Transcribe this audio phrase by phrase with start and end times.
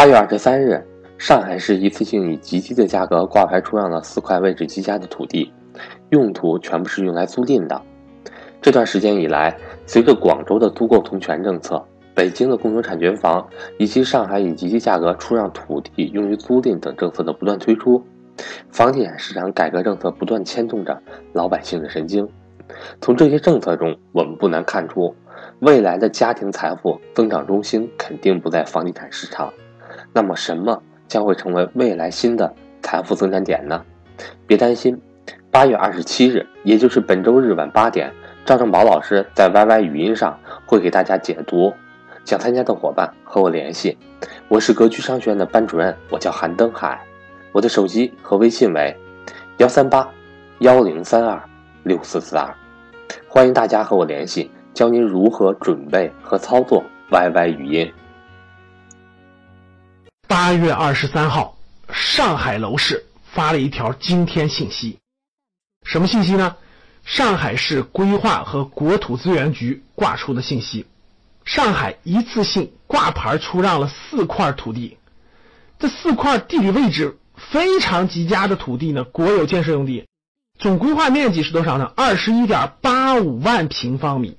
[0.00, 0.82] 八月二十三日，
[1.18, 5.52] 上海市一次性以极低的价格挂牌出让了四块位置极佳的土地，
[6.08, 7.82] 用途全部是用来租赁的。
[8.62, 11.84] 这段时间以来，随着广州的租购同权政策、
[12.14, 18.02] 北京的共有产权房以及上海以极低价格出让土地用于租赁等政策的不断推出，
[18.70, 20.98] 房地产市场改革政策不断牵动着
[21.34, 22.26] 老百姓的神经。
[23.02, 25.14] 从这些政策中，我们不难看出，
[25.58, 29.52] 未来的家庭财富增长中心肯定不在房地产市场。
[30.12, 33.84] 那么，什么将会成为未来新的财富增长点呢？
[34.46, 35.00] 别担心，
[35.50, 38.12] 八月二十七日，也就是本周日晚八点，
[38.44, 41.72] 赵正宝老师在 YY 语音上会给大家解读。
[42.24, 43.96] 想参加的伙伴和我联系，
[44.48, 47.00] 我是格局商学院的班主任，我叫韩登海，
[47.52, 48.94] 我的手机和微信为
[49.56, 50.06] 幺三八
[50.58, 51.42] 幺零三二
[51.82, 52.54] 六四四二，
[53.26, 57.92] 欢迎大家和我联系，教您如何准备和操作 YY 语音。
[60.30, 61.56] 八月二十三号，
[61.92, 65.00] 上海楼市发了一条惊天信息，
[65.82, 66.54] 什么信息呢？
[67.04, 70.86] 上海市规划和国土资源局挂出的信息，
[71.44, 74.98] 上海一次性挂牌出让了四块土地，
[75.80, 80.06] 这四块地理位置非常极佳的土地呢，国有建设用地，
[80.60, 81.92] 总规划面积是多少呢？
[81.96, 84.36] 二十一点八五万平方米，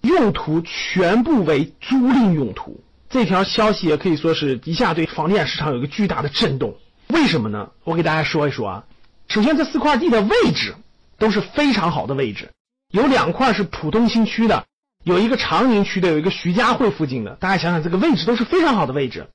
[0.00, 2.82] 用途全部为租赁用途。
[3.10, 6.76] 这条消息也可以说是一下对房地产市场有一个巨大的震动。
[7.08, 7.70] 为什么呢？
[7.84, 8.84] 我给大家说一说啊。
[9.28, 10.74] 首先，这四块地的位置
[11.18, 12.50] 都是非常好的位置，
[12.90, 14.66] 有两块是浦东新区的，
[15.04, 17.36] 有一个长宁区的，有一个徐家汇附近的。
[17.36, 19.28] 大家想想，这个位置都是非常好的位置。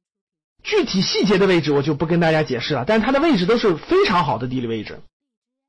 [0.64, 5.00] 具体细节的位置我就不跟大家解释了，但是它的位置都是非常好的地理位置。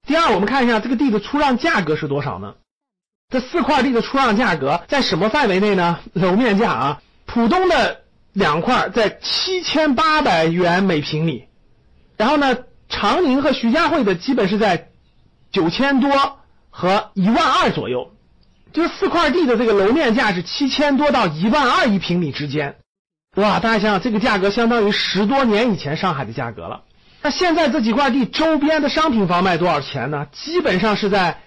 [0.07, 2.55] 第二，我们看一下这个地的出让价格是多少呢？
[3.31, 6.01] 这四块地的出让价格在什么范围内呢？
[6.13, 7.03] 楼面价啊。
[7.27, 11.45] 浦东的两块在七千八百元每平米，
[12.17, 12.57] 然后呢，
[12.89, 14.89] 长宁和徐家汇的基本是在
[15.51, 16.39] 九千多
[16.71, 18.13] 和一万二左右，
[18.73, 22.77] 就是四块地的这个楼面价是七千多到一万二一平米之间，
[23.37, 26.83] 哇，大家想想这个价格相当于十多年以前上海的价格了。
[27.23, 30.27] 那现在这几块地周边的商品房卖多少钱呢？
[30.31, 31.41] 基本上是在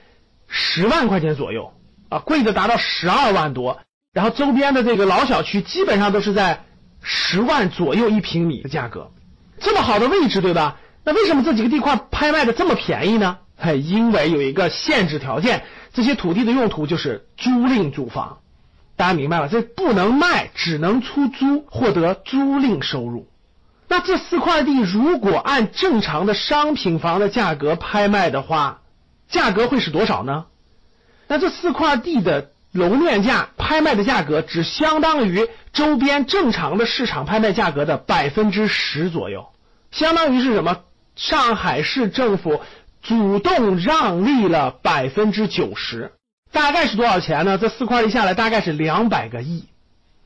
[0.48, 1.74] 十万块钱左右
[2.10, 3.80] 啊，贵的达到十二万多。
[4.18, 6.64] 然后周边的这个老小区基本上都是在
[7.04, 9.12] 十万左右一平米的价格，
[9.60, 10.80] 这么好的位置，对吧？
[11.04, 13.38] 那为什么这几个地块拍卖的这么便宜呢？
[13.56, 18.40] 嘿，因为有一个限制条件，这些土地的用途就是租赁住房，
[18.96, 19.50] 大家明白了？
[19.50, 23.28] 这不能卖，只能出租，获得租赁收入。
[23.88, 28.82] 那这四块地如果按正常的商品房的价格拍卖的话，
[29.30, 30.48] 价格会是多少呢？
[31.28, 32.50] 那这四块地的。
[32.78, 39.48] 楼面价拍卖的价格只相当于周边正常的市场拍卖价格的百分之十左右，
[39.92, 40.78] 相当于是什么？
[41.16, 42.62] 上海市政府
[43.02, 46.12] 主动让利了百分之九十，
[46.52, 47.58] 大概是多少钱呢？
[47.58, 49.66] 这四块地下来大概是两百个亿，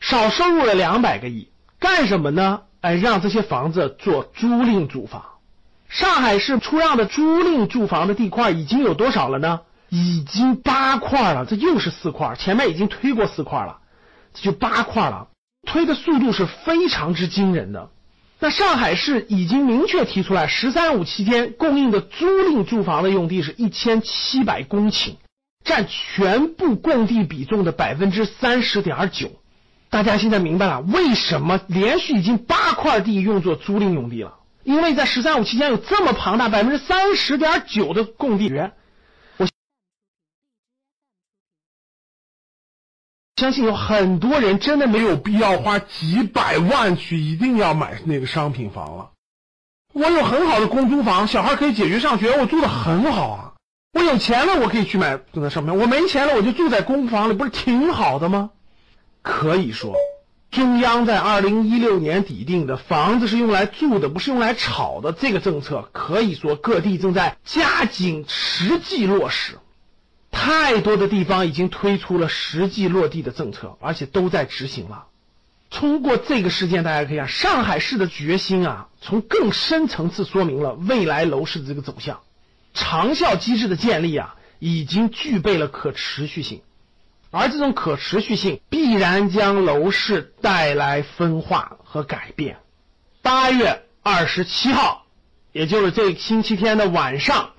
[0.02, 1.48] 少收入了两百个亿，
[1.80, 2.64] 干什么呢？
[2.82, 5.24] 哎，让这些房子做租赁住房。
[5.88, 9.62] 上海市出让的租赁住房的地块已经有多少了呢？
[9.92, 13.80] 已经八块了，这又是四块，前面已经推过四块了，
[14.34, 15.28] 这就八块了，
[15.68, 17.90] 推的速度是非常之惊人的。
[18.40, 25.16] 那上海市已经明确提出来，“十三五”期间供应的租赁住房的用地是一千七百公顷，
[25.66, 29.30] 占全部供地比重的百分之三十点九。
[29.90, 34.36] 大家现在明白了为什么连续已经八块地用作租赁用地了？
[34.64, 38.72] 因为在“十三五”期间有这么庞大百分之三十点九的供地源。
[43.42, 49.10] 相信有很多人真的没有必要花几百万去一定要买那个商品房了。
[49.94, 53.54] 我有很好的公租房，小孩可以解决上学，我住的很好啊。
[53.94, 58.52] 我有钱了，我可以去买住在上面；我没钱了，我就住在公房里，不是挺好的吗？
[59.24, 59.96] 可以说，
[60.52, 69.58] 中央在二零一六年底定的房子是用来住的，不是用来炒的这个政策，可以说各地正在加紧实际落实。
[70.32, 75.06] 太多的地方已经推出了实际落地的政策，而且都在执行了。
[75.70, 82.22] 通过这个事件，大家可以看上海市的决心啊，从更深层次说明了未来楼市的这个走向。
[82.74, 86.62] 长效机制的建立啊，已经具备了可持续性，
[87.30, 92.58] 而这种可持续性必然将楼市带来分化和改变。
[93.22, 95.06] 八月二十七号，
[95.52, 97.52] 也就是这星期天的晚上，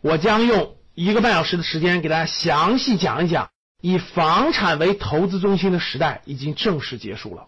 [0.00, 0.73] 我将用。
[0.94, 3.50] 一个半小时的时间，给大家详细讲一讲，
[3.80, 7.46] 以房产为投资中心的时代已经正式结束了。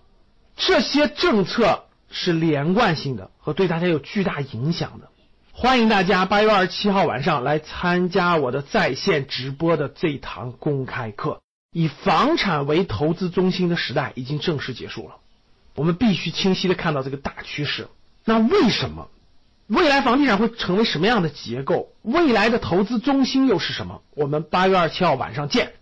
[0.56, 5.08] 这些政策是连贯性的和对大家有巨大影响的。
[5.52, 11.40] 欢迎大家八月二十七号晚上来参加我的在线直播的这堂公开课。
[11.72, 15.16] 以房产为投资中心的时代已经正式结束了，
[15.76, 17.86] 我们必须清晰的看到这个大趋势。
[18.24, 19.08] 那为什么
[19.68, 21.88] 未来房地产会成为什么样的结构？
[22.02, 24.02] 未来的投资中心又是什么？
[24.14, 25.72] 我们八月二十七号晚上见。